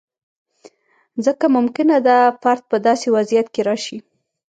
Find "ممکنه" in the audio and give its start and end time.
1.57-1.95